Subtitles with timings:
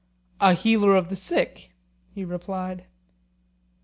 [0.39, 1.73] A healer of the sick,
[2.15, 2.85] he replied.